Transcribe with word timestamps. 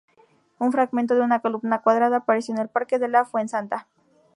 Un 0.57 0.71
fragmento 0.71 1.13
de 1.13 1.21
una 1.21 1.41
columna 1.41 1.83
cuadrada 1.83 2.17
apareció 2.17 2.55
en 2.55 2.61
el 2.61 2.69
parque 2.69 2.97
de 2.97 3.07
la 3.07 3.23
Fuensanta. 3.23 3.87